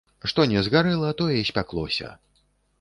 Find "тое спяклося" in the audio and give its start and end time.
1.21-2.13